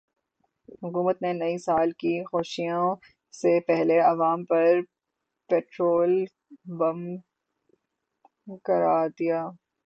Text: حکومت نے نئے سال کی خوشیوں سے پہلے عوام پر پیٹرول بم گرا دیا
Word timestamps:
حکومت 0.81 1.17
نے 1.21 1.31
نئے 1.33 1.57
سال 1.57 1.91
کی 2.01 2.13
خوشیوں 2.23 2.87
سے 3.33 3.59
پہلے 3.67 3.99
عوام 4.03 4.45
پر 4.45 4.81
پیٹرول 5.49 6.13
بم 6.77 6.99
گرا 8.65 8.99
دیا 9.19 9.41